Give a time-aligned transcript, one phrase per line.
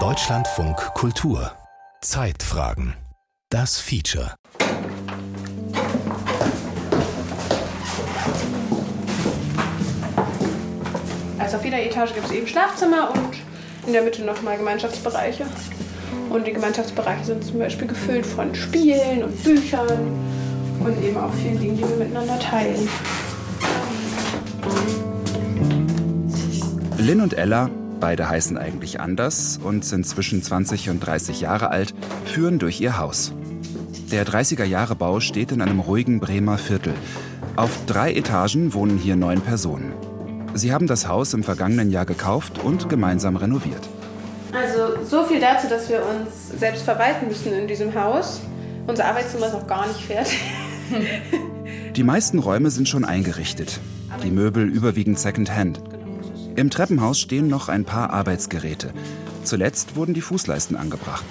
[0.00, 1.52] Deutschlandfunk Kultur
[2.00, 2.94] Zeitfragen
[3.48, 4.34] Das Feature
[11.38, 13.36] Also auf jeder Etage gibt es eben Schlafzimmer und
[13.86, 15.46] in der Mitte nochmal Gemeinschaftsbereiche.
[16.30, 20.10] Und die Gemeinschaftsbereiche sind zum Beispiel gefüllt von Spielen und Büchern
[20.80, 22.88] und eben auch vielen Dingen, die wir miteinander teilen.
[27.06, 27.70] Lynn und Ella,
[28.00, 32.98] beide heißen eigentlich anders und sind zwischen 20 und 30 Jahre alt, führen durch ihr
[32.98, 33.32] Haus.
[34.10, 36.94] Der 30er-Jahre-Bau steht in einem ruhigen Bremer Viertel.
[37.54, 39.92] Auf drei Etagen wohnen hier neun Personen.
[40.54, 43.88] Sie haben das Haus im vergangenen Jahr gekauft und gemeinsam renoviert.
[44.52, 48.40] Also so viel dazu, dass wir uns selbst verwalten müssen in diesem Haus.
[48.88, 50.40] Unser Arbeitszimmer ist noch gar nicht fertig.
[51.94, 53.78] Die meisten Räume sind schon eingerichtet.
[54.24, 55.80] Die Möbel überwiegend Secondhand.
[56.56, 58.94] Im Treppenhaus stehen noch ein paar Arbeitsgeräte.
[59.44, 61.24] Zuletzt wurden die Fußleisten angebracht.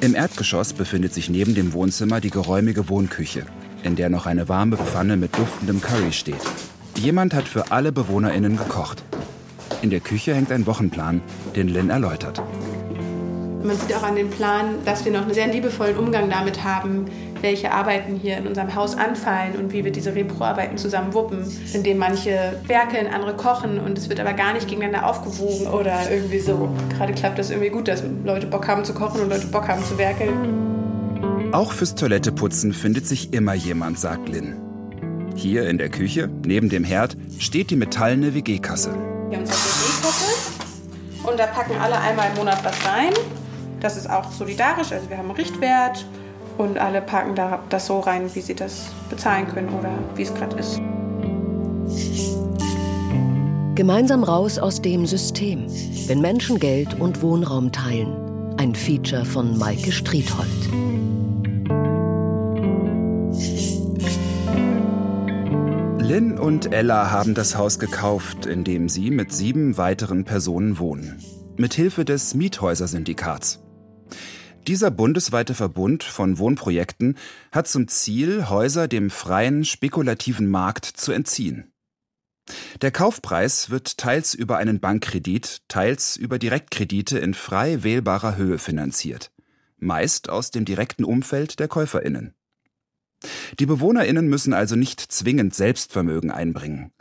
[0.00, 3.44] Im Erdgeschoss befindet sich neben dem Wohnzimmer die geräumige Wohnküche,
[3.82, 6.40] in der noch eine warme Pfanne mit duftendem Curry steht.
[6.96, 9.02] Jemand hat für alle BewohnerInnen gekocht.
[9.82, 11.20] In der Küche hängt ein Wochenplan,
[11.54, 12.40] den Lynn erläutert.
[13.62, 17.04] Man sieht auch an dem Plan, dass wir noch einen sehr liebevollen Umgang damit haben,
[17.40, 21.98] welche Arbeiten hier in unserem Haus anfallen und wie wir diese Repro-Arbeiten zusammen wuppen, indem
[21.98, 26.68] manche werkeln, andere kochen und es wird aber gar nicht gegeneinander aufgewogen oder irgendwie so.
[26.96, 29.84] Gerade klappt das irgendwie gut, dass Leute Bock haben zu kochen und Leute Bock haben
[29.84, 30.32] zu werkeln.
[31.52, 34.54] Auch fürs Toiletteputzen findet sich immer jemand, sagt Lynn.
[35.34, 38.90] Hier in der Küche, neben dem Herd, steht die metallene WG-Kasse.
[39.28, 40.48] Wir haben unsere WG-Kasse
[41.24, 43.12] und da packen alle einmal im Monat was rein.
[43.80, 46.04] Das ist auch solidarisch, also wir haben einen Richtwert
[46.58, 50.34] und alle packen da das so rein, wie sie das bezahlen können oder wie es
[50.34, 50.80] gerade ist.
[53.74, 55.66] Gemeinsam raus aus dem System,
[56.08, 58.56] wenn Menschen Geld und Wohnraum teilen.
[58.56, 60.48] Ein Feature von Maike Striethold.
[66.00, 71.22] Lynn und Ella haben das Haus gekauft, in dem sie mit sieben weiteren Personen wohnen.
[71.56, 73.60] Mit Hilfe des Miethäusersyndikats.
[74.68, 77.16] Dieser bundesweite Verbund von Wohnprojekten
[77.52, 81.72] hat zum Ziel, Häuser dem freien, spekulativen Markt zu entziehen.
[82.82, 89.32] Der Kaufpreis wird teils über einen Bankkredit, teils über Direktkredite in frei wählbarer Höhe finanziert,
[89.78, 92.34] meist aus dem direkten Umfeld der Käuferinnen.
[93.58, 96.92] Die Bewohnerinnen müssen also nicht zwingend Selbstvermögen einbringen.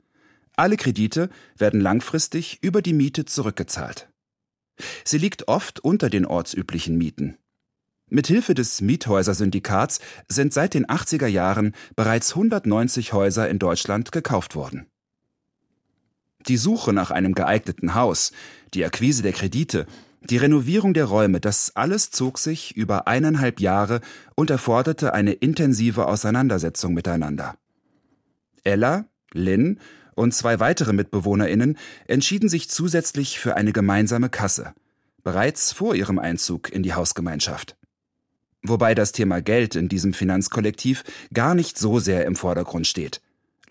[0.55, 4.07] Alle Kredite werden langfristig über die Miete zurückgezahlt.
[5.03, 7.37] Sie liegt oft unter den ortsüblichen Mieten.
[8.09, 14.87] Mithilfe des Miethäusersyndikats sind seit den 80er Jahren bereits 190 Häuser in Deutschland gekauft worden.
[16.47, 18.31] Die Suche nach einem geeigneten Haus,
[18.73, 19.85] die Akquise der Kredite
[20.29, 24.01] die Renovierung der Räume, das alles zog sich über eineinhalb Jahre
[24.35, 27.55] und erforderte eine intensive Auseinandersetzung miteinander.
[28.63, 29.79] Ella, Lynn
[30.15, 34.73] und zwei weitere MitbewohnerInnen entschieden sich zusätzlich für eine gemeinsame Kasse,
[35.23, 37.77] bereits vor ihrem Einzug in die Hausgemeinschaft.
[38.69, 43.21] Wobei das Thema Geld in diesem Finanzkollektiv gar nicht so sehr im Vordergrund steht.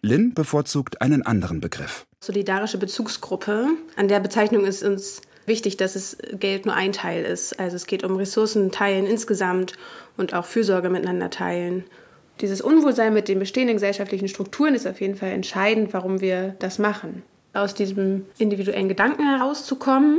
[0.01, 2.07] Lynn bevorzugt einen anderen Begriff.
[2.21, 3.69] Solidarische Bezugsgruppe.
[3.97, 7.59] An der Bezeichnung ist uns wichtig, dass es Geld nur ein Teil ist.
[7.59, 9.75] Also es geht um Ressourcen teilen insgesamt
[10.17, 11.85] und auch Fürsorge miteinander teilen.
[12.41, 16.79] Dieses Unwohlsein mit den bestehenden gesellschaftlichen Strukturen ist auf jeden Fall entscheidend, warum wir das
[16.79, 17.23] machen.
[17.55, 20.19] Aus diesem individuellen Gedanken herauszukommen,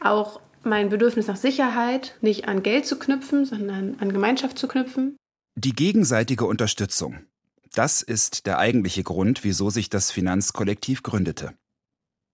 [0.00, 5.16] auch mein Bedürfnis nach Sicherheit nicht an Geld zu knüpfen, sondern an Gemeinschaft zu knüpfen.
[5.54, 7.26] Die gegenseitige Unterstützung.
[7.74, 11.54] Das ist der eigentliche Grund, wieso sich das Finanzkollektiv gründete.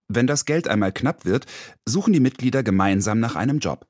[0.07, 1.45] Wenn das Geld einmal knapp wird,
[1.85, 3.85] suchen die Mitglieder gemeinsam nach einem Job.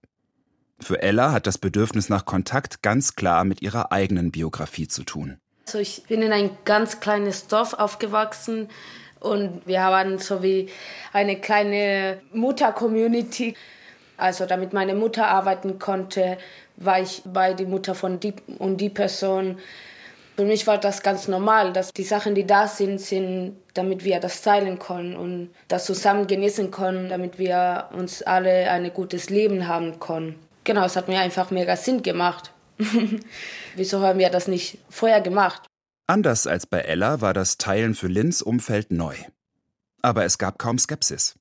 [0.79, 5.39] Für Ella hat das Bedürfnis nach Kontakt ganz klar mit ihrer eigenen Biografie zu tun.
[5.65, 8.69] Also ich bin in ein ganz kleines Dorf aufgewachsen
[9.19, 10.69] und wir haben so wie
[11.13, 13.55] eine kleine Mutter-Community.
[14.19, 16.37] Also damit meine Mutter arbeiten konnte,
[16.77, 19.57] war ich bei der Mutter von die und die Person.
[20.35, 24.19] Für mich war das ganz normal, dass die Sachen, die da sind, sind, damit wir
[24.19, 29.67] das teilen können und das zusammen genießen können, damit wir uns alle ein gutes Leben
[29.67, 30.39] haben können.
[30.63, 32.51] Genau, es hat mir einfach mega Sinn gemacht.
[33.75, 35.63] Wieso haben wir das nicht vorher gemacht?
[36.07, 39.15] Anders als bei Ella war das Teilen für Lins Umfeld neu.
[40.01, 41.38] Aber es gab kaum Skepsis.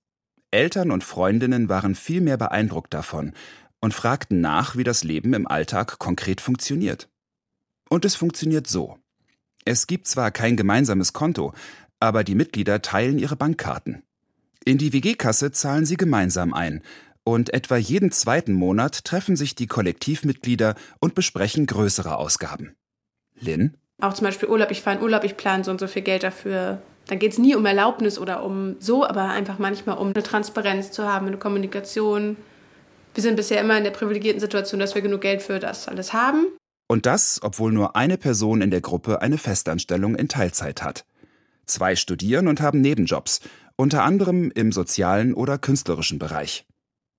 [0.50, 3.32] Eltern und Freundinnen waren viel mehr beeindruckt davon
[3.80, 7.08] und fragten nach, wie das Leben im Alltag konkret funktioniert.
[7.90, 8.98] Und es funktioniert so.
[9.64, 11.52] Es gibt zwar kein gemeinsames Konto,
[12.00, 14.02] aber die Mitglieder teilen ihre Bankkarten.
[14.64, 16.82] In die WG-Kasse zahlen sie gemeinsam ein.
[17.24, 22.74] Und etwa jeden zweiten Monat treffen sich die Kollektivmitglieder und besprechen größere Ausgaben.
[23.38, 23.76] Lynn?
[24.00, 26.22] Auch zum Beispiel Urlaub, ich fahre in Urlaub, ich plane so und so viel Geld
[26.22, 26.80] dafür.
[27.08, 30.93] Dann geht es nie um Erlaubnis oder um so, aber einfach manchmal um eine Transparenz
[30.93, 32.37] zu haben, eine Kommunikation.
[33.14, 36.12] Wir sind bisher immer in der privilegierten Situation, dass wir genug Geld für das alles
[36.12, 36.46] haben.
[36.87, 41.05] Und das, obwohl nur eine Person in der Gruppe eine Festanstellung in Teilzeit hat.
[41.64, 43.40] Zwei studieren und haben Nebenjobs,
[43.76, 46.66] unter anderem im sozialen oder künstlerischen Bereich.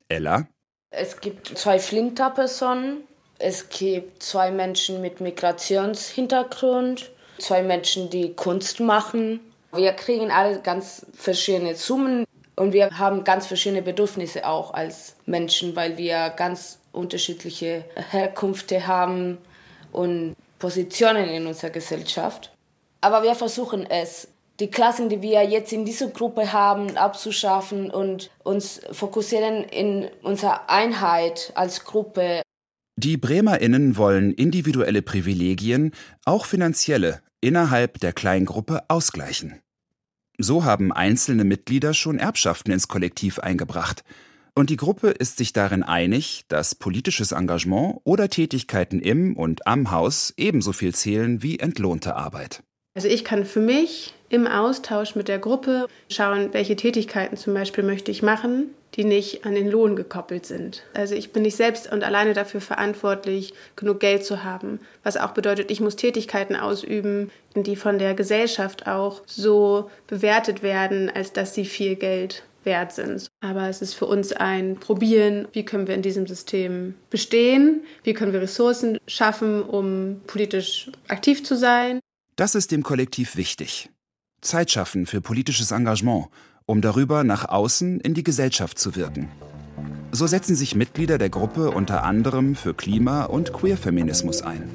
[0.07, 0.47] Ella?
[0.92, 2.97] Es gibt zwei Flinter-Personen.
[3.39, 9.39] Es gibt zwei Menschen mit Migrationshintergrund, zwei Menschen, die Kunst machen.
[9.74, 12.25] Wir kriegen alle ganz verschiedene Summen
[12.56, 19.38] und wir haben ganz verschiedene Bedürfnisse auch als Menschen, weil wir ganz unterschiedliche Herkünfte haben
[19.92, 22.51] und Positionen in unserer Gesellschaft.
[23.01, 24.27] Aber wir versuchen es,
[24.60, 30.69] die Klassen, die wir jetzt in dieser Gruppe haben, abzuschaffen und uns fokussieren in unserer
[30.69, 32.42] Einheit als Gruppe.
[32.98, 35.94] Die BremerInnen wollen individuelle Privilegien,
[36.25, 39.59] auch finanzielle, innerhalb der Kleingruppe ausgleichen.
[40.38, 44.03] So haben einzelne Mitglieder schon Erbschaften ins Kollektiv eingebracht.
[44.56, 49.91] Und die Gruppe ist sich darin einig, dass politisches Engagement oder Tätigkeiten im und am
[49.91, 52.63] Haus ebenso viel zählen wie entlohnte Arbeit.
[52.95, 57.83] Also ich kann für mich im Austausch mit der Gruppe schauen, welche Tätigkeiten zum Beispiel
[57.83, 60.83] möchte ich machen, die nicht an den Lohn gekoppelt sind.
[60.94, 65.31] Also ich bin nicht selbst und alleine dafür verantwortlich, genug Geld zu haben, was auch
[65.31, 71.53] bedeutet, ich muss Tätigkeiten ausüben, die von der Gesellschaft auch so bewertet werden, als dass
[71.53, 73.27] sie viel Geld wert sind.
[73.39, 78.13] Aber es ist für uns ein Probieren, wie können wir in diesem System bestehen, wie
[78.13, 82.00] können wir Ressourcen schaffen, um politisch aktiv zu sein
[82.39, 83.89] das ist dem Kollektiv wichtig.
[84.39, 86.30] Zeit schaffen für politisches Engagement,
[86.69, 89.27] um darüber nach außen in die Gesellschaft zu wirken.
[90.12, 94.69] So setzen sich Mitglieder der Gruppe unter anderem für Klima- und Queerfeminismus ein.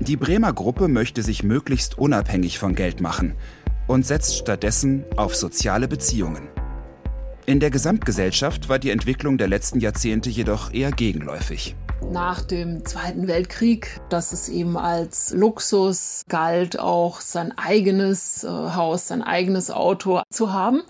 [0.00, 3.32] Die Bremer Gruppe möchte sich möglichst unabhängig von Geld machen
[3.86, 6.48] und setzt stattdessen auf soziale Beziehungen.
[7.46, 11.74] In der Gesamtgesellschaft war die Entwicklung der letzten Jahrzehnte jedoch eher gegenläufig.
[12.08, 19.08] Nach dem Zweiten Weltkrieg, dass es eben als Luxus galt, auch sein eigenes äh, Haus,
[19.08, 20.82] sein eigenes Auto zu haben.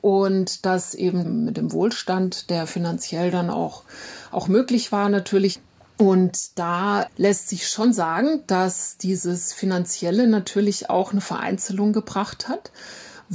[0.00, 3.84] Und das eben mit dem Wohlstand, der finanziell dann auch,
[4.30, 5.60] auch möglich war, natürlich
[5.98, 12.72] und da lässt sich schon sagen, dass dieses Finanzielle natürlich auch eine Vereinzelung gebracht hat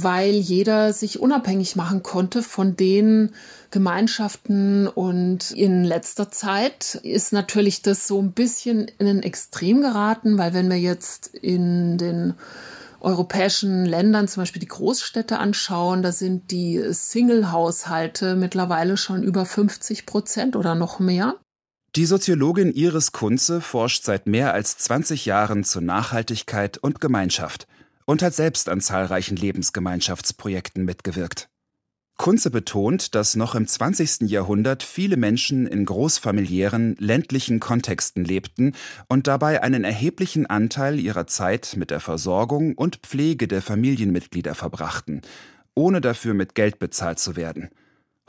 [0.00, 3.34] weil jeder sich unabhängig machen konnte von den
[3.70, 4.86] Gemeinschaften.
[4.88, 10.54] Und in letzter Zeit ist natürlich das so ein bisschen in ein Extrem geraten, weil
[10.54, 12.34] wenn wir jetzt in den
[13.00, 20.04] europäischen Ländern zum Beispiel die Großstädte anschauen, da sind die Single-Haushalte mittlerweile schon über 50
[20.04, 21.36] Prozent oder noch mehr.
[21.96, 27.66] Die Soziologin Iris Kunze forscht seit mehr als 20 Jahren zur Nachhaltigkeit und Gemeinschaft
[28.04, 31.48] und hat selbst an zahlreichen Lebensgemeinschaftsprojekten mitgewirkt.
[32.18, 34.28] Kunze betont, dass noch im 20.
[34.28, 38.74] Jahrhundert viele Menschen in großfamiliären, ländlichen Kontexten lebten
[39.08, 45.22] und dabei einen erheblichen Anteil ihrer Zeit mit der Versorgung und Pflege der Familienmitglieder verbrachten,
[45.74, 47.70] ohne dafür mit Geld bezahlt zu werden.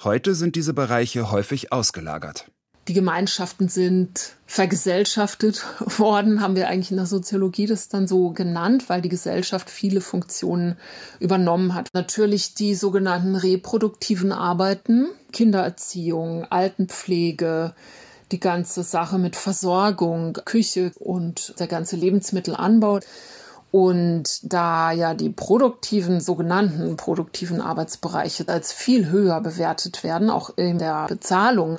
[0.03, 2.51] Heute sind diese Bereiche häufig ausgelagert.
[2.89, 5.63] Die Gemeinschaften sind vergesellschaftet
[5.99, 10.01] worden, haben wir eigentlich in der Soziologie das dann so genannt, weil die Gesellschaft viele
[10.01, 10.75] Funktionen
[11.19, 11.89] übernommen hat.
[11.93, 17.75] Natürlich die sogenannten reproduktiven Arbeiten, Kindererziehung, Altenpflege,
[18.31, 23.01] die ganze Sache mit Versorgung, Küche und der ganze Lebensmittelanbau.
[23.69, 30.79] Und da ja die produktiven, sogenannten produktiven Arbeitsbereiche als viel höher bewertet werden, auch in
[30.79, 31.77] der Bezahlung,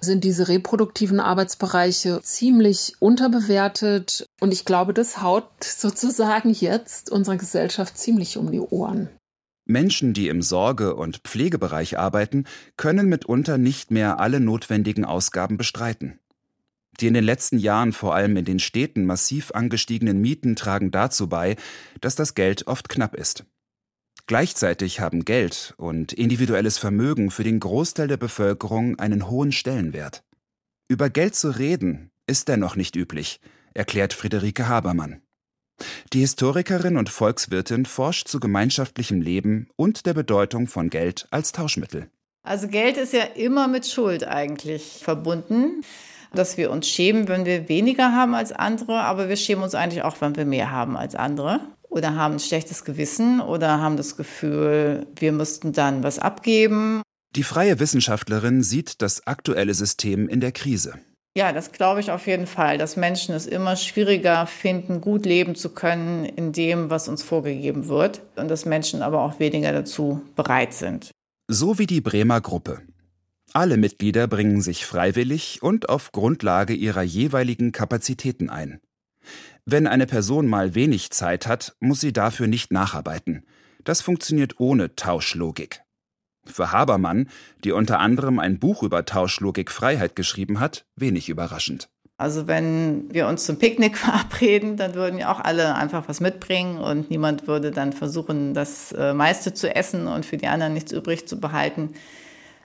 [0.00, 4.26] sind diese reproduktiven Arbeitsbereiche ziemlich unterbewertet.
[4.40, 9.08] Und ich glaube, das haut sozusagen jetzt unserer Gesellschaft ziemlich um die Ohren.
[9.66, 12.44] Menschen, die im Sorge- und Pflegebereich arbeiten,
[12.76, 16.18] können mitunter nicht mehr alle notwendigen Ausgaben bestreiten.
[17.00, 21.28] Die in den letzten Jahren vor allem in den Städten massiv angestiegenen Mieten tragen dazu
[21.28, 21.56] bei,
[22.00, 23.44] dass das Geld oft knapp ist.
[24.30, 30.22] Gleichzeitig haben Geld und individuelles Vermögen für den Großteil der Bevölkerung einen hohen Stellenwert.
[30.86, 33.40] Über Geld zu reden ist dennoch nicht üblich,
[33.74, 35.20] erklärt Friederike Habermann.
[36.12, 42.08] Die Historikerin und Volkswirtin forscht zu gemeinschaftlichem Leben und der Bedeutung von Geld als Tauschmittel.
[42.44, 45.82] Also Geld ist ja immer mit Schuld eigentlich verbunden.
[46.32, 50.04] dass wir uns schämen, wenn wir weniger haben als andere, aber wir schämen uns eigentlich
[50.04, 51.58] auch, wenn wir mehr haben als andere.
[51.90, 57.02] Oder haben ein schlechtes Gewissen oder haben das Gefühl, wir müssten dann was abgeben.
[57.36, 60.94] Die freie Wissenschaftlerin sieht das aktuelle System in der Krise.
[61.36, 65.54] Ja, das glaube ich auf jeden Fall, dass Menschen es immer schwieriger finden, gut leben
[65.54, 70.22] zu können in dem, was uns vorgegeben wird und dass Menschen aber auch weniger dazu
[70.34, 71.10] bereit sind.
[71.46, 72.82] So wie die Bremer Gruppe.
[73.52, 78.80] Alle Mitglieder bringen sich freiwillig und auf Grundlage ihrer jeweiligen Kapazitäten ein.
[79.64, 83.44] Wenn eine Person mal wenig Zeit hat, muss sie dafür nicht nacharbeiten.
[83.84, 85.82] Das funktioniert ohne Tauschlogik.
[86.44, 87.28] Für Habermann,
[87.64, 91.88] die unter anderem ein Buch über Tauschlogik Freiheit geschrieben hat, wenig überraschend.
[92.16, 96.78] Also wenn wir uns zum Picknick verabreden, dann würden ja auch alle einfach was mitbringen
[96.78, 100.92] und niemand würde dann versuchen, das äh, meiste zu essen und für die anderen nichts
[100.92, 101.94] übrig zu behalten.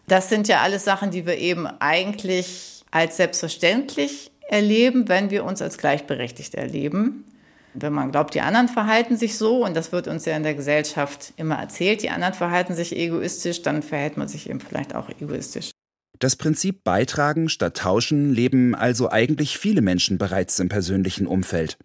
[0.07, 5.61] Das sind ja alles Sachen, die wir eben eigentlich als selbstverständlich erleben, wenn wir uns
[5.61, 7.25] als gleichberechtigt erleben.
[7.73, 10.55] Wenn man glaubt, die anderen verhalten sich so, und das wird uns ja in der
[10.55, 15.09] Gesellschaft immer erzählt, die anderen verhalten sich egoistisch, dann verhält man sich eben vielleicht auch
[15.09, 15.71] egoistisch.
[16.19, 21.77] Das Prinzip Beitragen statt Tauschen leben also eigentlich viele Menschen bereits im persönlichen Umfeld.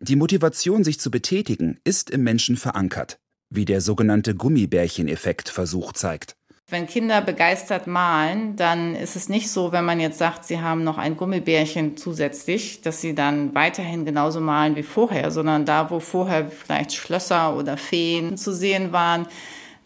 [0.00, 3.18] Die Motivation, sich zu betätigen, ist im Menschen verankert,
[3.50, 6.37] wie der sogenannte Gummibärchen-Effekt-Versuch zeigt.
[6.70, 10.84] Wenn Kinder begeistert malen, dann ist es nicht so, wenn man jetzt sagt, sie haben
[10.84, 15.98] noch ein Gummibärchen zusätzlich, dass sie dann weiterhin genauso malen wie vorher, sondern da, wo
[15.98, 19.26] vorher vielleicht Schlösser oder Feen zu sehen waren,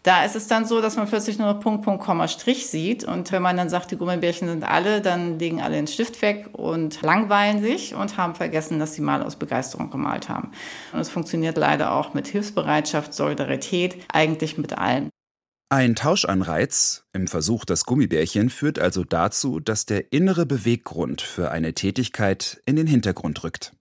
[0.03, 3.05] da ist es dann so, dass man plötzlich nur noch Punkt, Punkt, Komma, Strich sieht.
[3.05, 6.49] Und wenn man dann sagt, die Gummibärchen sind alle, dann legen alle den Stift weg
[6.51, 10.51] und langweilen sich und haben vergessen, dass sie mal aus Begeisterung gemalt haben.
[10.91, 15.09] Und es funktioniert leider auch mit Hilfsbereitschaft, Solidarität, eigentlich mit allen.
[15.69, 21.73] Ein Tauschanreiz im Versuch das Gummibärchen führt also dazu, dass der innere Beweggrund für eine
[21.73, 23.73] Tätigkeit in den Hintergrund rückt.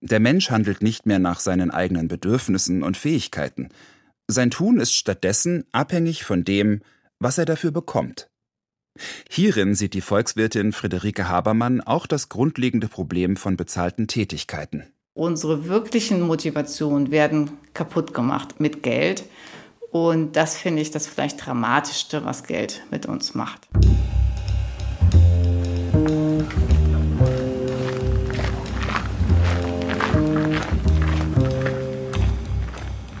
[0.00, 3.68] Der Mensch handelt nicht mehr nach seinen eigenen Bedürfnissen und Fähigkeiten.
[4.26, 6.80] Sein Tun ist stattdessen abhängig von dem,
[7.20, 8.28] was er dafür bekommt.
[9.30, 14.84] Hierin sieht die Volkswirtin Friederike Habermann auch das grundlegende Problem von bezahlten Tätigkeiten.
[15.14, 19.24] Unsere wirklichen Motivationen werden kaputt gemacht mit Geld.
[19.92, 23.68] Und das finde ich das vielleicht Dramatischste, was Geld mit uns macht.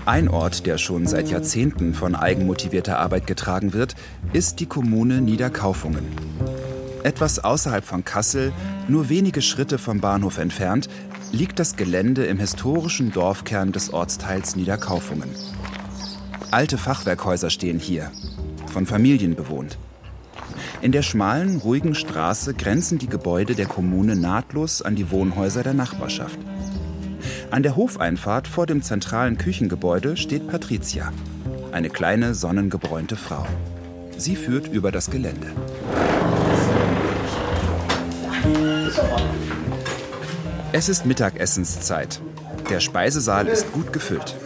[0.06, 3.94] Ein Ort, der schon seit Jahrzehnten von eigenmotivierter Arbeit getragen wird,
[4.32, 6.06] ist die Kommune Niederkaufungen.
[7.02, 8.50] Etwas außerhalb von Kassel,
[8.88, 10.88] nur wenige Schritte vom Bahnhof entfernt,
[11.32, 15.28] liegt das Gelände im historischen Dorfkern des Ortsteils Niederkaufungen.
[16.52, 18.12] Alte Fachwerkhäuser stehen hier,
[18.70, 19.78] von Familien bewohnt.
[20.82, 25.72] In der schmalen, ruhigen Straße grenzen die Gebäude der Kommune nahtlos an die Wohnhäuser der
[25.72, 26.38] Nachbarschaft.
[27.50, 31.10] An der Hofeinfahrt vor dem zentralen Küchengebäude steht Patricia,
[31.72, 33.46] eine kleine, sonnengebräunte Frau.
[34.18, 35.46] Sie führt über das Gelände.
[40.72, 42.20] Es ist Mittagessenszeit.
[42.68, 44.36] Der Speisesaal ist gut gefüllt.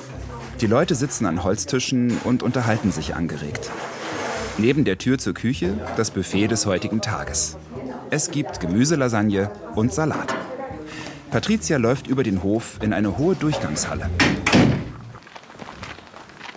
[0.61, 3.71] Die Leute sitzen an Holztischen und unterhalten sich angeregt.
[4.57, 7.59] Neben der Tür zur Küche das Buffet des heutigen Tages.
[8.09, 10.35] Es gibt Gemüselasagne und Salat.
[11.31, 14.09] Patricia läuft über den Hof in eine hohe Durchgangshalle.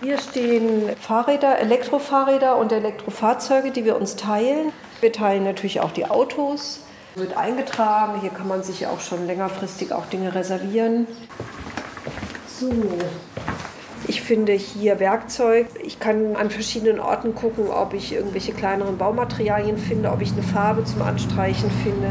[0.02, 4.72] Hier stehen Fahrräder, Elektrofahrräder und Elektrofahrzeuge, die wir uns teilen.
[5.02, 6.80] Wir teilen natürlich auch die Autos.
[7.16, 8.18] Wird eingetragen.
[8.22, 11.06] Hier kann man sich auch schon längerfristig auch Dinge reservieren.
[12.58, 12.70] So,
[14.08, 15.66] ich finde hier Werkzeug.
[15.84, 20.42] Ich kann an verschiedenen Orten gucken, ob ich irgendwelche kleineren Baumaterialien finde, ob ich eine
[20.42, 22.10] Farbe zum Anstreichen finde.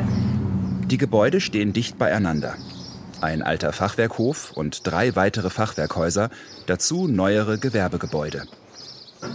[0.87, 2.55] Die Gebäude stehen dicht beieinander.
[3.21, 6.29] Ein alter Fachwerkhof und drei weitere Fachwerkhäuser,
[6.67, 8.47] dazu neuere Gewerbegebäude.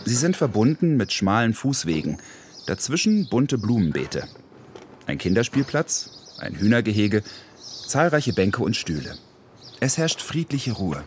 [0.04, 2.18] Sie sind verbunden mit schmalen Fußwegen,
[2.66, 4.24] dazwischen bunte Blumenbeete.
[5.06, 7.22] Ein Kinderspielplatz, ein Hühnergehege,
[7.86, 9.16] zahlreiche Bänke und Stühle.
[9.80, 11.04] Es herrscht friedliche Ruhe.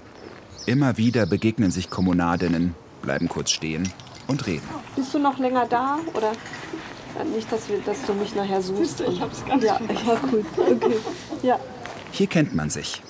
[0.68, 3.90] Immer wieder begegnen sich Kommunadinnen, bleiben kurz stehen
[4.28, 4.68] und reden.
[4.98, 6.34] Bist du noch länger da oder
[7.34, 9.00] nicht, dass, wir, dass du mich nachher suchst?
[9.00, 10.46] Ich hab's ganz ja, ja, cool.
[10.58, 10.98] Okay.
[11.42, 11.58] Ja.
[12.12, 13.02] Hier kennt man sich.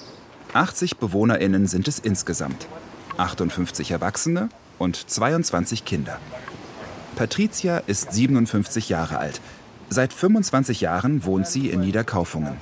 [0.54, 2.68] 80 BewohnerInnen sind es insgesamt.
[3.18, 6.20] 58 Erwachsene und 22 Kinder.
[7.16, 9.42] Patricia ist 57 Jahre alt.
[9.90, 12.58] Seit 25 Jahren wohnt sie in Niederkaufungen.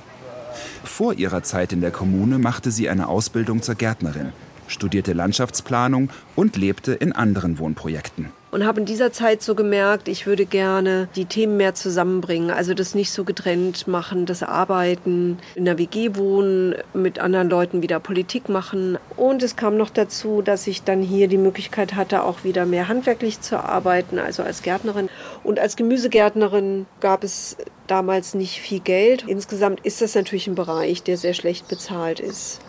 [0.84, 4.32] Vor ihrer Zeit in der Kommune machte sie eine Ausbildung zur Gärtnerin–
[4.68, 8.32] studierte Landschaftsplanung und lebte in anderen Wohnprojekten.
[8.56, 12.50] und habe in dieser Zeit so gemerkt, ich würde gerne die Themen mehr zusammenbringen.
[12.50, 17.82] Also das nicht so getrennt machen, das Arbeiten, in der WG wohnen, mit anderen Leuten
[17.82, 18.96] wieder Politik machen.
[19.14, 22.88] Und es kam noch dazu, dass ich dann hier die Möglichkeit hatte, auch wieder mehr
[22.88, 25.10] handwerklich zu arbeiten, also als Gärtnerin.
[25.44, 27.58] Und als Gemüsegärtnerin gab es
[27.88, 29.24] damals nicht viel Geld.
[29.26, 32.60] Insgesamt ist das natürlich ein Bereich, der sehr schlecht bezahlt ist.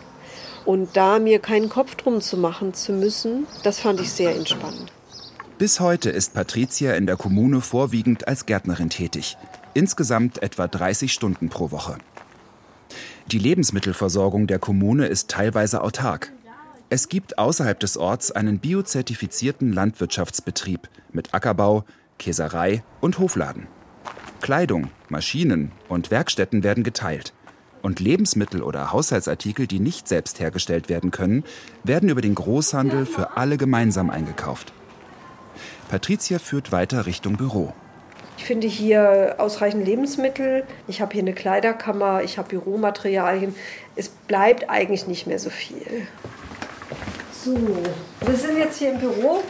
[0.68, 4.92] Und da mir keinen Kopf drum zu machen zu müssen, das fand ich sehr entspannend.
[5.56, 9.38] Bis heute ist Patricia in der Kommune vorwiegend als Gärtnerin tätig.
[9.72, 11.96] Insgesamt etwa 30 Stunden pro Woche.
[13.28, 16.34] Die Lebensmittelversorgung der Kommune ist teilweise autark.
[16.90, 21.86] Es gibt außerhalb des Orts einen biozertifizierten Landwirtschaftsbetrieb mit Ackerbau,
[22.18, 23.68] Käserei und Hofladen.
[24.42, 27.32] Kleidung, Maschinen und Werkstätten werden geteilt.
[27.82, 31.44] Und Lebensmittel oder Haushaltsartikel, die nicht selbst hergestellt werden können,
[31.84, 34.72] werden über den Großhandel für alle gemeinsam eingekauft.
[35.88, 37.72] Patricia führt weiter Richtung Büro.
[38.36, 40.64] Ich finde hier ausreichend Lebensmittel.
[40.86, 43.54] Ich habe hier eine Kleiderkammer, ich habe Büromaterialien.
[43.96, 46.06] Es bleibt eigentlich nicht mehr so viel.
[47.44, 47.56] So,
[48.20, 49.42] wir sind jetzt hier im Büro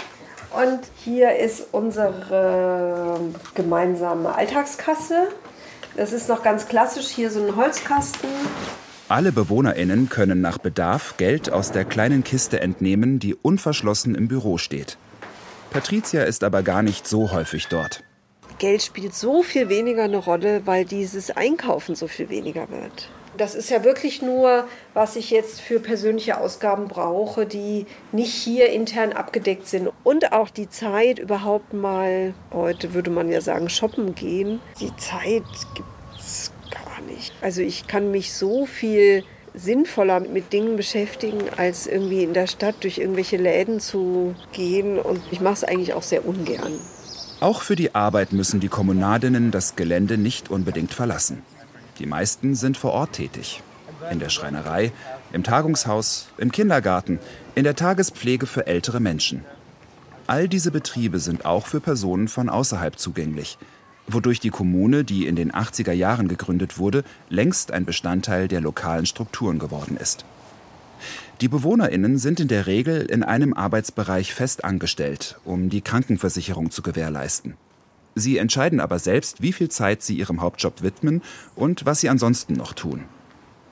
[0.50, 3.20] und hier ist unsere
[3.54, 5.28] gemeinsame Alltagskasse.
[5.98, 8.28] Das ist noch ganz klassisch hier so ein Holzkasten.
[9.08, 14.58] Alle BewohnerInnen können nach Bedarf Geld aus der kleinen Kiste entnehmen, die unverschlossen im Büro
[14.58, 14.96] steht.
[15.70, 18.04] Patricia ist aber gar nicht so häufig dort.
[18.60, 23.10] Geld spielt so viel weniger eine Rolle, weil dieses Einkaufen so viel weniger wird.
[23.38, 28.70] Das ist ja wirklich nur, was ich jetzt für persönliche Ausgaben brauche, die nicht hier
[28.70, 29.90] intern abgedeckt sind.
[30.02, 34.60] Und auch die Zeit überhaupt mal, heute würde man ja sagen, shoppen gehen.
[34.80, 37.32] Die Zeit gibt es gar nicht.
[37.40, 39.22] Also ich kann mich so viel
[39.54, 44.98] sinnvoller mit Dingen beschäftigen, als irgendwie in der Stadt durch irgendwelche Läden zu gehen.
[44.98, 46.72] Und ich mache es eigentlich auch sehr ungern.
[47.38, 51.44] Auch für die Arbeit müssen die Kommunadinnen das Gelände nicht unbedingt verlassen.
[51.98, 53.62] Die meisten sind vor Ort tätig.
[54.10, 54.92] In der Schreinerei,
[55.32, 57.18] im Tagungshaus, im Kindergarten,
[57.54, 59.44] in der Tagespflege für ältere Menschen.
[60.26, 63.58] All diese Betriebe sind auch für Personen von außerhalb zugänglich,
[64.06, 69.06] wodurch die Kommune, die in den 80er Jahren gegründet wurde, längst ein Bestandteil der lokalen
[69.06, 70.24] Strukturen geworden ist.
[71.40, 76.82] Die Bewohnerinnen sind in der Regel in einem Arbeitsbereich fest angestellt, um die Krankenversicherung zu
[76.82, 77.54] gewährleisten.
[78.18, 81.22] Sie entscheiden aber selbst, wie viel Zeit sie ihrem Hauptjob widmen
[81.54, 83.04] und was sie ansonsten noch tun.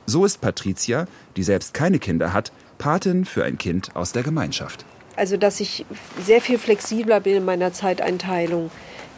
[0.06, 1.06] So ist Patricia,
[1.36, 4.84] die selbst keine Kinder hat, Patin für ein Kind aus der Gemeinschaft.
[5.16, 5.84] Also, dass ich
[6.24, 8.70] sehr viel flexibler bin in meiner Zeiteinteilung,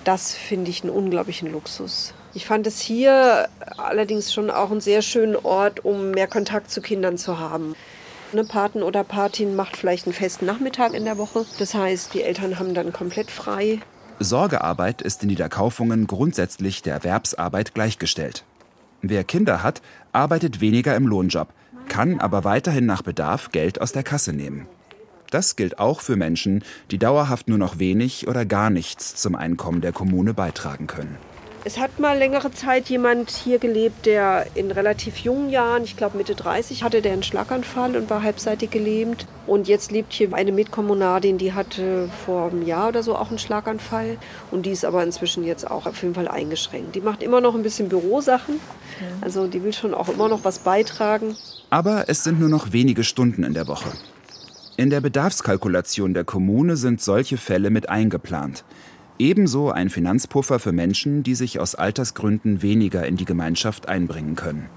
[0.04, 2.14] das finde ich einen unglaublichen Luxus.
[2.32, 6.80] Ich fand es hier allerdings schon auch einen sehr schönen Ort, um mehr Kontakt zu
[6.80, 7.74] Kindern zu haben.
[8.32, 11.44] Eine Paten oder Patin macht vielleicht einen festen Nachmittag in der Woche.
[11.58, 13.80] Das heißt, die Eltern haben dann komplett frei.
[14.20, 18.44] Sorgearbeit ist in Niederkaufungen grundsätzlich der Erwerbsarbeit gleichgestellt.
[19.00, 19.81] Wer Kinder hat,
[20.12, 21.48] arbeitet weniger im Lohnjob,
[21.88, 24.66] kann aber weiterhin nach Bedarf Geld aus der Kasse nehmen.
[25.31, 29.83] Das gilt auch für Menschen, die dauerhaft nur noch wenig oder gar nichts zum Einkommen
[29.83, 31.16] der Kommune beitragen können.
[31.68, 36.16] Es hat mal längere Zeit jemand hier gelebt, der in relativ jungen Jahren, ich glaube
[36.16, 39.26] Mitte 30, hatte der einen Schlaganfall und war halbseitig gelähmt.
[39.46, 43.38] Und jetzt lebt hier eine Mitkommunadin, die hatte vor einem Jahr oder so auch einen
[43.38, 44.16] Schlaganfall.
[44.50, 46.94] Und die ist aber inzwischen jetzt auch auf jeden Fall eingeschränkt.
[46.94, 48.61] Die macht immer noch ein bisschen Bürosachen.
[49.20, 51.37] Also die will schon auch immer noch was beitragen.
[51.68, 53.90] Aber es sind nur noch wenige Stunden in der Woche.
[54.78, 58.64] In der Bedarfskalkulation der Kommune sind solche Fälle mit eingeplant.
[59.20, 64.68] Ebenso ein Finanzpuffer für Menschen, die sich aus Altersgründen weniger in die Gemeinschaft einbringen können.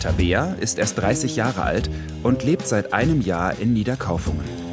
[0.00, 1.88] Tabea ist erst 30 Jahre alt
[2.24, 4.69] und lebt seit einem Jahr in Niederkaufungen.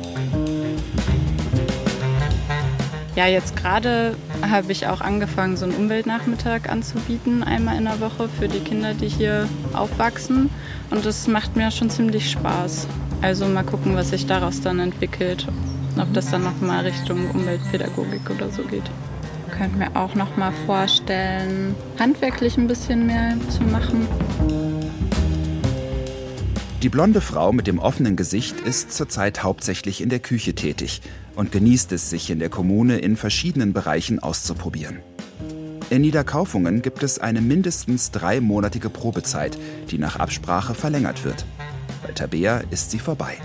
[3.17, 4.15] Ja, jetzt gerade
[4.47, 8.93] habe ich auch angefangen, so einen Umweltnachmittag anzubieten, einmal in der Woche für die Kinder,
[8.93, 10.51] die hier aufwachsen.
[10.91, 12.86] Und das macht mir schon ziemlich Spaß.
[13.23, 15.47] Also mal gucken, was sich daraus dann entwickelt.
[15.99, 18.84] Ob das dann nochmal Richtung Umweltpädagogik oder so geht.
[19.47, 24.66] Ich könnte mir auch nochmal vorstellen, handwerklich ein bisschen mehr zu machen.
[26.83, 31.01] Die blonde Frau mit dem offenen Gesicht ist zurzeit hauptsächlich in der Küche tätig
[31.35, 34.99] und genießt es, sich in der Kommune in verschiedenen Bereichen auszuprobieren.
[35.89, 39.57] In Niederkaufungen gibt es eine mindestens dreimonatige Probezeit,
[39.89, 41.45] die nach Absprache verlängert wird.
[42.05, 43.37] Bei Tabea ist sie vorbei.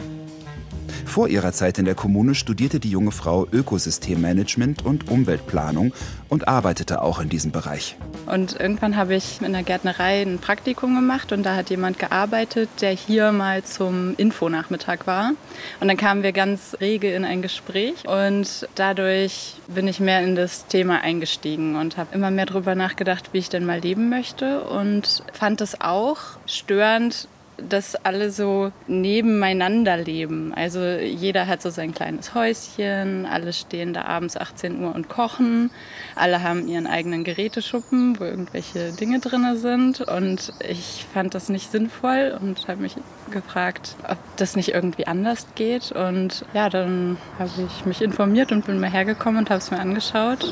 [1.04, 5.92] Vor ihrer Zeit in der Kommune studierte die junge Frau Ökosystemmanagement und Umweltplanung
[6.28, 7.96] und arbeitete auch in diesem Bereich.
[8.26, 12.68] Und irgendwann habe ich in der Gärtnerei ein Praktikum gemacht und da hat jemand gearbeitet,
[12.80, 15.32] der hier mal zum Infonachmittag war.
[15.80, 20.34] Und dann kamen wir ganz rege in ein Gespräch und dadurch bin ich mehr in
[20.34, 24.62] das Thema eingestiegen und habe immer mehr darüber nachgedacht, wie ich denn mal leben möchte
[24.62, 30.52] und fand es auch störend, dass alle so nebeneinander leben.
[30.54, 35.70] Also jeder hat so sein kleines Häuschen, alle stehen da abends 18 Uhr und kochen,
[36.14, 40.00] alle haben ihren eigenen Geräteschuppen, wo irgendwelche Dinge drin sind.
[40.00, 42.96] Und ich fand das nicht sinnvoll und habe mich
[43.30, 45.92] gefragt, ob das nicht irgendwie anders geht.
[45.92, 49.80] Und ja, dann habe ich mich informiert und bin mal hergekommen und habe es mir
[49.80, 50.44] angeschaut.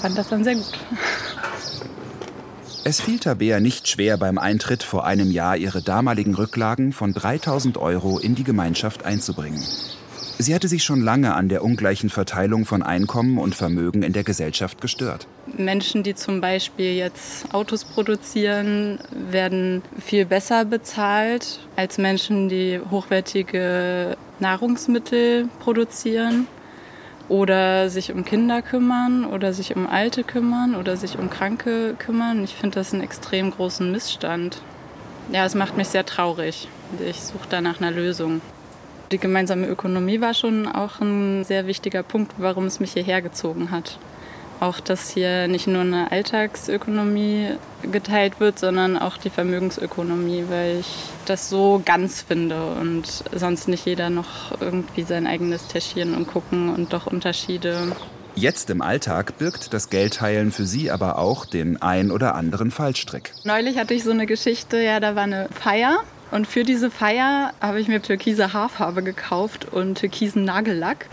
[0.00, 0.72] Fand das dann sehr gut.
[2.88, 7.76] Es fiel Tabea nicht schwer beim Eintritt vor einem Jahr ihre damaligen Rücklagen von 3000
[7.76, 9.62] Euro in die Gemeinschaft einzubringen.
[10.38, 14.24] Sie hatte sich schon lange an der ungleichen Verteilung von Einkommen und Vermögen in der
[14.24, 15.26] Gesellschaft gestört.
[15.54, 24.16] Menschen, die zum Beispiel jetzt Autos produzieren, werden viel besser bezahlt als Menschen, die hochwertige
[24.40, 26.46] Nahrungsmittel produzieren
[27.28, 32.44] oder sich um Kinder kümmern oder sich um Alte kümmern oder sich um Kranke kümmern.
[32.44, 34.62] Ich finde das einen extrem großen Missstand.
[35.32, 36.68] Ja, es macht mich sehr traurig.
[37.04, 38.40] Ich suche da nach einer Lösung.
[39.12, 43.70] Die gemeinsame Ökonomie war schon auch ein sehr wichtiger Punkt, warum es mich hierher gezogen
[43.70, 43.98] hat
[44.60, 47.50] auch, dass hier nicht nur eine Alltagsökonomie
[47.90, 50.86] geteilt wird, sondern auch die Vermögensökonomie, weil ich
[51.26, 56.74] das so ganz finde und sonst nicht jeder noch irgendwie sein eigenes Täschchen und gucken
[56.74, 57.92] und doch Unterschiede.
[58.34, 63.32] Jetzt im Alltag birgt das Geldteilen für Sie aber auch den ein oder anderen Fallstrick.
[63.44, 65.98] Neulich hatte ich so eine Geschichte, ja, da war eine Feier
[66.30, 71.06] und für diese Feier habe ich mir türkise Haarfarbe gekauft und türkisen Nagellack.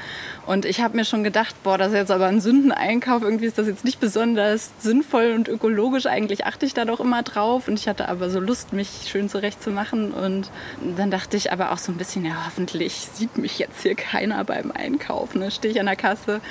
[0.46, 3.24] Und ich habe mir schon gedacht, boah, das ist jetzt aber ein Sündeneinkauf.
[3.24, 6.06] Irgendwie ist das jetzt nicht besonders sinnvoll und ökologisch.
[6.06, 7.70] Eigentlich achte ich da doch immer drauf.
[7.70, 10.12] Und ich hatte aber so Lust, mich schön zurechtzumachen.
[10.12, 10.52] Und
[10.98, 14.44] dann dachte ich aber auch so ein bisschen, ja, hoffentlich sieht mich jetzt hier keiner
[14.44, 15.40] beim Einkaufen.
[15.40, 16.42] Dann stehe ich an der Kasse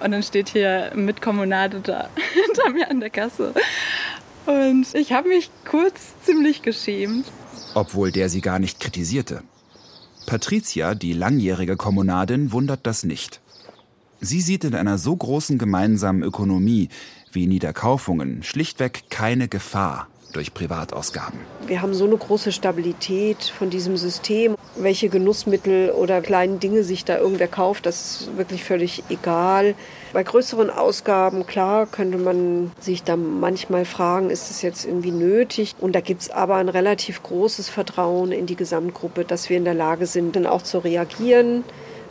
[0.00, 2.10] und dann steht hier Mitkommunade da
[2.46, 3.54] hinter mir an der Kasse.
[4.44, 7.26] Und ich habe mich kurz ziemlich geschämt
[7.74, 9.42] obwohl der sie gar nicht kritisierte.
[10.26, 13.40] Patricia, die langjährige Kommunadin, wundert das nicht.
[14.20, 16.90] Sie sieht in einer so großen gemeinsamen Ökonomie
[17.32, 21.38] wie Niederkaufungen schlichtweg keine Gefahr durch Privatausgaben.
[21.66, 24.56] Wir haben so eine große Stabilität von diesem System.
[24.76, 29.74] Welche Genussmittel oder kleinen Dinge sich da irgendwer kauft, das ist wirklich völlig egal.
[30.12, 35.74] Bei größeren Ausgaben, klar, könnte man sich da manchmal fragen, ist es jetzt irgendwie nötig?
[35.78, 39.64] Und da gibt es aber ein relativ großes Vertrauen in die Gesamtgruppe, dass wir in
[39.64, 41.64] der Lage sind, dann auch zu reagieren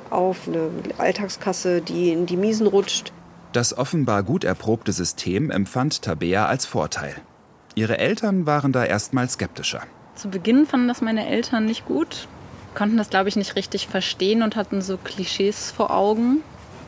[0.09, 3.11] auf eine Alltagskasse, die in die Miesen rutscht.
[3.51, 7.15] Das offenbar gut erprobte System empfand Tabea als Vorteil.
[7.75, 9.81] Ihre Eltern waren da erstmal skeptischer.
[10.15, 12.27] Zu Beginn fanden das meine Eltern nicht gut,
[12.75, 16.43] konnten das, glaube ich, nicht richtig verstehen und hatten so Klischees vor Augen.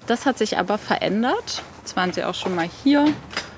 [0.08, 1.63] Das hat sich aber verändert.
[1.80, 3.06] Jetzt waren sie auch schon mal hier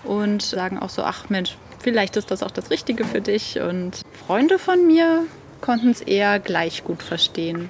[0.03, 3.59] und sagen auch so, ach Mensch, vielleicht ist das auch das Richtige für dich.
[3.59, 5.25] Und Freunde von mir
[5.61, 7.69] konnten es eher gleich gut verstehen.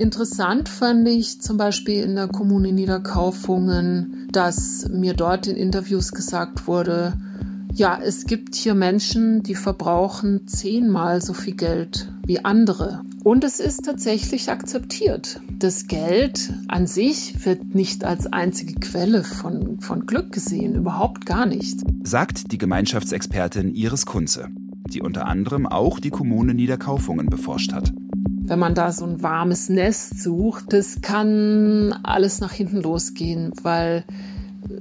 [0.00, 6.66] Interessant fand ich zum Beispiel in der Kommune Niederkaufungen, dass mir dort in Interviews gesagt
[6.66, 7.12] wurde,
[7.74, 13.02] ja, es gibt hier Menschen, die verbrauchen zehnmal so viel Geld wie andere.
[13.24, 15.38] Und es ist tatsächlich akzeptiert.
[15.58, 21.44] Das Geld an sich wird nicht als einzige Quelle von, von Glück gesehen, überhaupt gar
[21.44, 21.78] nicht.
[22.04, 24.48] Sagt die Gemeinschaftsexpertin Iris Kunze,
[24.94, 27.92] die unter anderem auch die Kommune Niederkaufungen beforscht hat
[28.50, 34.02] wenn man da so ein warmes Nest sucht, das kann alles nach hinten losgehen, weil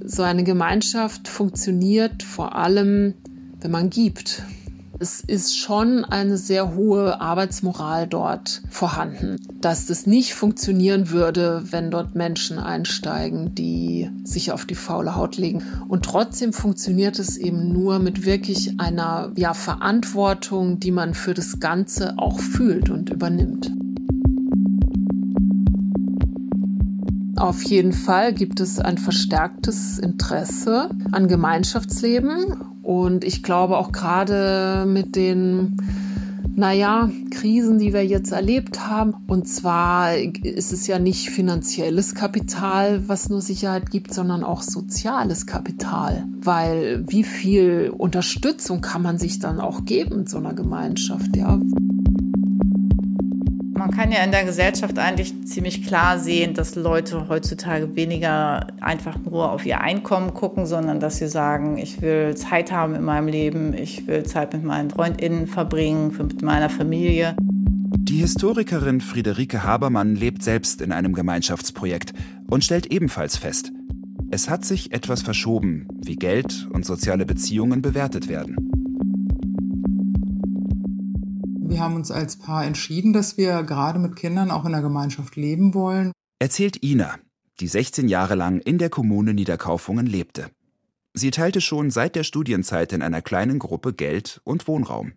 [0.04, 3.14] so eine Gemeinschaft funktioniert vor allem,
[3.62, 4.42] wenn man gibt.
[5.02, 11.90] Es ist schon eine sehr hohe Arbeitsmoral dort vorhanden, dass das nicht funktionieren würde, wenn
[11.90, 15.64] dort Menschen einsteigen, die sich auf die faule Haut legen.
[15.88, 21.62] Und trotzdem funktioniert es eben nur mit wirklich einer ja, Verantwortung, die man für das
[21.62, 23.72] Ganze auch fühlt und übernimmt.
[27.38, 34.86] Auf jeden Fall gibt es ein verstärktes Interesse an Gemeinschaftsleben und ich glaube auch gerade
[34.88, 35.78] mit den
[36.60, 39.16] naja, Krisen, die wir jetzt erlebt haben.
[39.28, 45.46] Und zwar ist es ja nicht finanzielles Kapital, was nur Sicherheit gibt, sondern auch soziales
[45.46, 46.26] Kapital.
[46.42, 51.62] Weil wie viel Unterstützung kann man sich dann auch geben in so einer Gemeinschaft, ja?
[53.80, 59.16] Man kann ja in der Gesellschaft eigentlich ziemlich klar sehen, dass Leute heutzutage weniger einfach
[59.24, 63.30] nur auf ihr Einkommen gucken, sondern dass sie sagen, ich will Zeit haben in meinem
[63.30, 67.38] Leben, ich will Zeit mit meinen Freundinnen verbringen, mit meiner Familie.
[67.40, 72.12] Die Historikerin Friederike Habermann lebt selbst in einem Gemeinschaftsprojekt
[72.50, 73.72] und stellt ebenfalls fest,
[74.30, 78.69] es hat sich etwas verschoben, wie Geld und soziale Beziehungen bewertet werden.
[81.70, 85.36] Wir haben uns als Paar entschieden, dass wir gerade mit Kindern auch in der Gemeinschaft
[85.36, 86.12] leben wollen.
[86.40, 87.16] Erzählt Ina,
[87.60, 90.50] die 16 Jahre lang in der Kommune Niederkaufungen lebte.
[91.14, 95.14] Sie teilte schon seit der Studienzeit in einer kleinen Gruppe Geld und Wohnraum.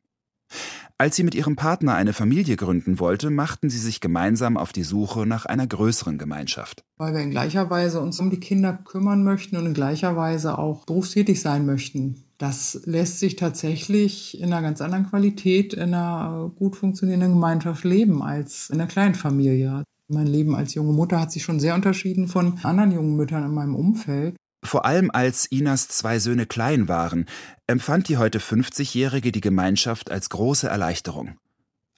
[0.98, 4.82] Als sie mit ihrem Partner eine Familie gründen wollte, machten sie sich gemeinsam auf die
[4.82, 6.84] Suche nach einer größeren Gemeinschaft.
[6.98, 10.58] Weil wir in gleicher Weise uns um die Kinder kümmern möchten und in gleicher Weise
[10.58, 12.24] auch berufstätig sein möchten.
[12.42, 18.20] Das lässt sich tatsächlich in einer ganz anderen Qualität in einer gut funktionierenden Gemeinschaft leben
[18.20, 19.84] als in einer kleinen Familie.
[20.08, 23.54] Mein Leben als junge Mutter hat sich schon sehr unterschieden von anderen jungen Müttern in
[23.54, 24.34] meinem Umfeld.
[24.64, 27.26] Vor allem als Inas zwei Söhne klein waren,
[27.68, 31.36] empfand die heute 50-Jährige die Gemeinschaft als große Erleichterung.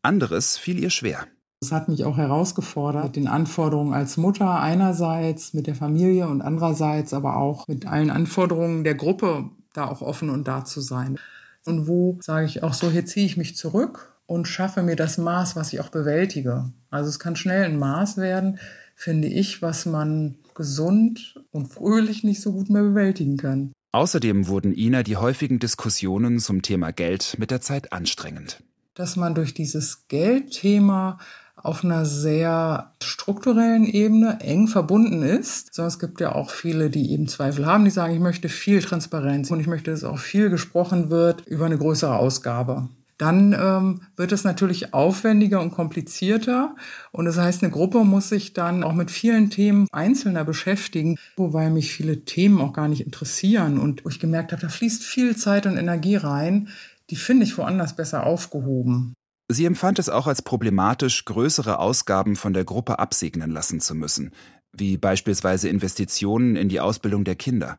[0.03, 1.27] Anderes fiel ihr schwer.
[1.63, 6.43] Es hat mich auch herausgefordert mit den Anforderungen als Mutter einerseits, mit der Familie und
[6.43, 11.19] andererseits aber auch mit allen Anforderungen der Gruppe, da auch offen und da zu sein.
[11.67, 15.19] Und wo sage ich auch so, hier ziehe ich mich zurück und schaffe mir das
[15.19, 16.73] Maß, was ich auch bewältige.
[16.91, 18.59] Also es kann schnell ein Maß werden,
[18.95, 23.73] finde ich, was man gesund und fröhlich nicht so gut mehr bewältigen kann.
[23.93, 28.63] Außerdem wurden Ina die häufigen Diskussionen zum Thema Geld mit der Zeit anstrengend.
[28.95, 31.19] Dass man durch dieses Geldthema
[31.65, 35.75] auf einer sehr strukturellen Ebene eng verbunden ist.
[35.75, 38.83] Sondern es gibt ja auch viele, die eben Zweifel haben, die sagen, ich möchte viel
[38.83, 42.89] Transparenz und ich möchte, dass auch viel gesprochen wird über eine größere Ausgabe.
[43.17, 46.75] Dann ähm, wird es natürlich aufwendiger und komplizierter.
[47.13, 51.71] Und das heißt, eine Gruppe muss sich dann auch mit vielen Themen einzelner beschäftigen, wobei
[51.71, 53.79] mich viele Themen auch gar nicht interessieren.
[53.79, 56.69] Und wo ich gemerkt habe, da fließt viel Zeit und Energie rein,
[57.11, 59.15] die finde ich woanders besser aufgehoben.
[59.49, 64.31] Sie empfand es auch als problematisch, größere Ausgaben von der Gruppe absegnen lassen zu müssen,
[64.73, 67.79] wie beispielsweise Investitionen in die Ausbildung der Kinder.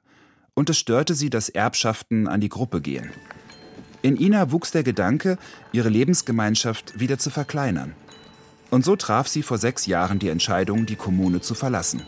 [0.54, 3.10] Und es störte sie, dass Erbschaften an die Gruppe gehen.
[4.04, 5.39] In Ina wuchs der Gedanke,
[5.71, 7.95] ihre Lebensgemeinschaft wieder zu verkleinern.
[8.69, 12.04] Und so traf sie vor sechs Jahren die Entscheidung, die Kommune zu verlassen.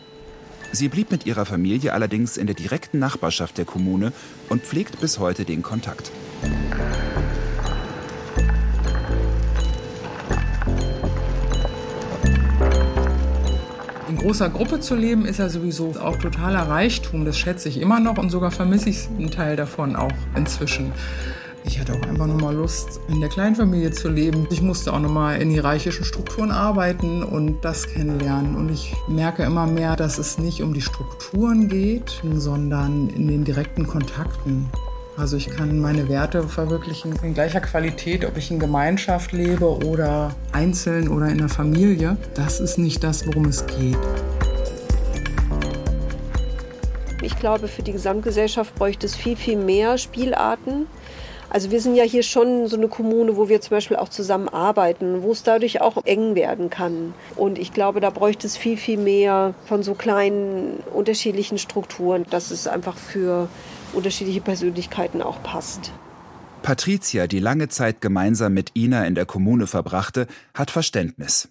[0.70, 4.12] Sie blieb mit ihrer Familie allerdings in der direkten Nachbarschaft der Kommune
[4.48, 6.12] und pflegt bis heute den Kontakt.
[14.18, 17.24] Großer Gruppe zu leben, ist ja sowieso auch totaler Reichtum.
[17.24, 20.92] Das schätze ich immer noch und sogar vermisse ich einen Teil davon auch inzwischen.
[21.64, 24.46] Ich hatte auch einfach nur mal Lust, in der Kleinfamilie zu leben.
[24.50, 28.56] Ich musste auch noch mal in hierarchischen Strukturen arbeiten und das kennenlernen.
[28.56, 33.44] Und ich merke immer mehr, dass es nicht um die Strukturen geht, sondern in den
[33.44, 34.70] direkten Kontakten.
[35.18, 40.30] Also ich kann meine Werte verwirklichen in gleicher Qualität, ob ich in Gemeinschaft lebe oder
[40.52, 42.16] einzeln oder in der Familie.
[42.34, 43.98] Das ist nicht das, worum es geht.
[47.20, 50.86] Ich glaube, für die Gesamtgesellschaft bräuchte es viel, viel mehr Spielarten.
[51.50, 55.24] Also wir sind ja hier schon so eine Kommune, wo wir zum Beispiel auch zusammenarbeiten,
[55.24, 57.12] wo es dadurch auch eng werden kann.
[57.34, 62.52] Und ich glaube, da bräuchte es viel, viel mehr von so kleinen unterschiedlichen Strukturen, dass
[62.52, 63.48] es einfach für
[63.92, 65.92] unterschiedliche Persönlichkeiten auch passt.
[66.62, 71.48] Patricia, die lange Zeit gemeinsam mit Ina in der Kommune verbrachte, hat Verständnis.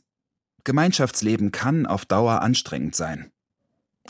[0.64, 3.32] Gemeinschaftsleben kann auf Dauer anstrengend sein.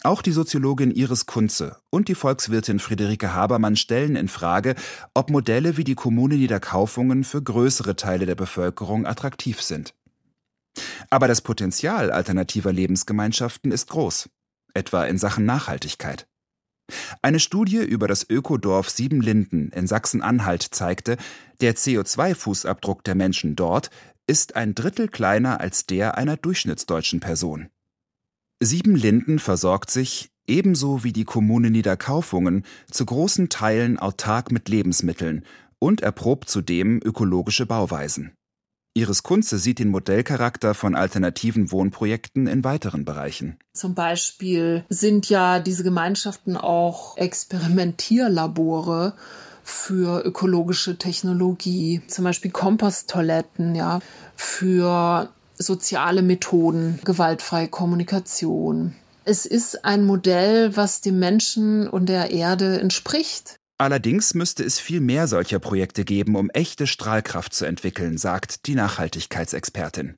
[0.03, 4.75] Auch die Soziologin Iris Kunze und die Volkswirtin Friederike Habermann stellen in Frage,
[5.13, 9.95] ob Modelle wie die Kommune Niederkaufungen für größere Teile der Bevölkerung attraktiv sind.
[11.09, 14.29] Aber das Potenzial alternativer Lebensgemeinschaften ist groß,
[14.73, 16.27] etwa in Sachen Nachhaltigkeit.
[17.21, 21.17] Eine Studie über das Ökodorf Siebenlinden in Sachsen-Anhalt zeigte,
[21.62, 23.89] der CO2-Fußabdruck der Menschen dort
[24.28, 27.69] ist ein Drittel kleiner als der einer durchschnittsdeutschen Person.
[28.60, 35.45] Siebenlinden versorgt sich, ebenso wie die Kommune Niederkaufungen, zu großen Teilen autark mit Lebensmitteln
[35.80, 38.37] und erprobt zudem ökologische Bauweisen.
[38.97, 43.60] Iris Kunze sieht den Modellcharakter von alternativen Wohnprojekten in weiteren Bereichen.
[43.73, 49.13] Zum Beispiel sind ja diese Gemeinschaften auch Experimentierlabore
[49.63, 53.99] für ökologische Technologie, zum Beispiel Komposttoiletten, ja,
[54.36, 58.95] für soziale Methoden, gewaltfreie Kommunikation.
[59.25, 63.60] Es ist ein Modell, was dem Menschen und der Erde entspricht.
[63.79, 68.73] Allerdings müsste es viel mehr solcher Projekte geben, um echte Strahlkraft zu entwickeln, sagt die
[68.73, 70.15] Nachhaltigkeitsexpertin.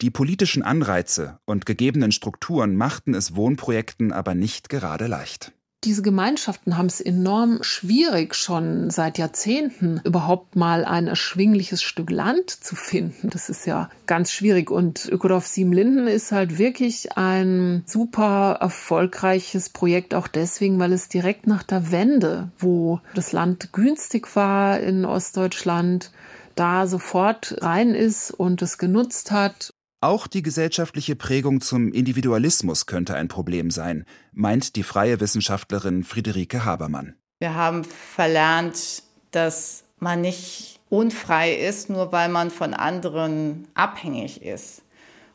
[0.00, 5.52] Die politischen Anreize und gegebenen Strukturen machten es Wohnprojekten aber nicht gerade leicht.
[5.84, 12.50] Diese Gemeinschaften haben es enorm schwierig, schon seit Jahrzehnten überhaupt mal ein erschwingliches Stück Land
[12.50, 13.30] zu finden.
[13.30, 14.70] Das ist ja ganz schwierig.
[14.70, 21.48] Und Ökodorf Siebenlinden ist halt wirklich ein super erfolgreiches Projekt, auch deswegen, weil es direkt
[21.48, 26.12] nach der Wende, wo das Land günstig war in Ostdeutschland,
[26.54, 33.14] da sofort rein ist und es genutzt hat auch die gesellschaftliche Prägung zum Individualismus könnte
[33.14, 37.14] ein Problem sein, meint die freie Wissenschaftlerin Friederike Habermann.
[37.38, 44.82] Wir haben verlernt, dass man nicht unfrei ist, nur weil man von anderen abhängig ist.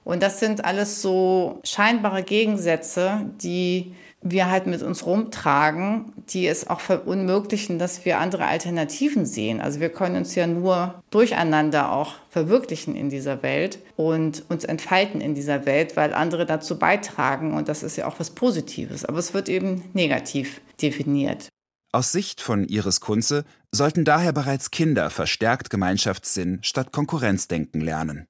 [0.04, 3.94] Und das sind alles so scheinbare Gegensätze, die
[4.32, 9.62] wir halt mit uns rumtragen, die es auch verunmöglichen, dass wir andere Alternativen sehen.
[9.62, 15.22] Also wir können uns ja nur durcheinander auch verwirklichen in dieser Welt und uns entfalten
[15.22, 19.06] in dieser Welt, weil andere dazu beitragen und das ist ja auch was Positives.
[19.06, 21.50] Aber es wird eben negativ definiert.
[21.94, 28.28] Aus Sicht von Iris Kunze sollten daher bereits Kinder verstärkt Gemeinschaftssinn statt Konkurrenzdenken lernen.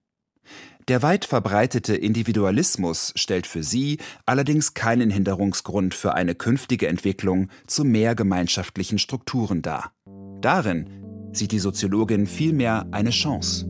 [0.87, 7.83] Der weit verbreitete Individualismus stellt für sie allerdings keinen Hinderungsgrund für eine künftige Entwicklung zu
[7.83, 9.91] mehr gemeinschaftlichen Strukturen dar.
[10.39, 10.89] Darin
[11.33, 13.67] sieht die Soziologin vielmehr eine Chance.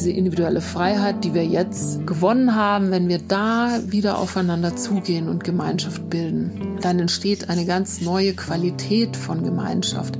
[0.00, 5.44] Diese individuelle Freiheit, die wir jetzt gewonnen haben, wenn wir da wieder aufeinander zugehen und
[5.44, 10.18] Gemeinschaft bilden, dann entsteht eine ganz neue Qualität von Gemeinschaft,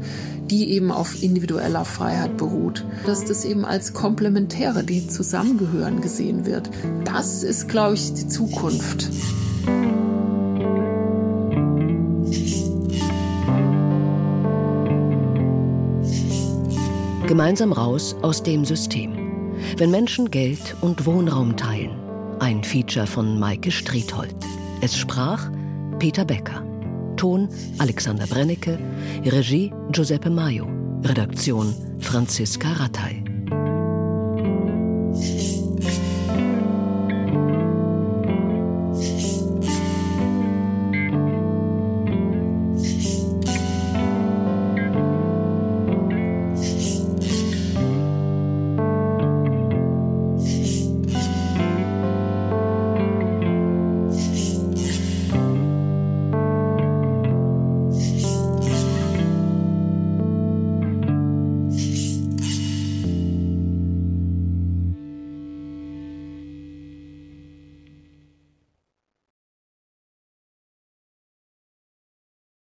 [0.50, 2.84] die eben auf individueller Freiheit beruht.
[3.06, 6.68] Dass das eben als Komplementäre, die zusammengehören, gesehen wird.
[7.04, 9.08] Das ist, glaube ich, die Zukunft.
[17.26, 19.19] Gemeinsam raus aus dem System.
[19.80, 21.98] Wenn Menschen Geld und Wohnraum teilen.
[22.38, 24.36] Ein Feature von Maike Striethold.
[24.82, 25.50] Es sprach
[25.98, 26.62] Peter Becker.
[27.16, 28.78] Ton Alexander Brennecke,
[29.24, 30.68] Regie Giuseppe Maio,
[31.02, 33.19] Redaktion Franziska Rattay.